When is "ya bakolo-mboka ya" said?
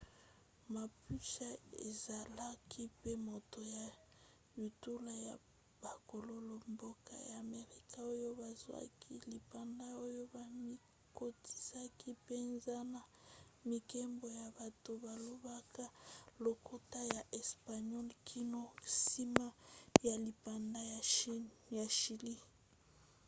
5.27-7.33